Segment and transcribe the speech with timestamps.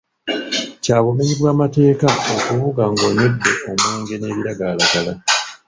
[0.83, 5.11] Kya bumenyi bwa mateeka okuvuga ng'onywedde omwenge n'ebagalalagala.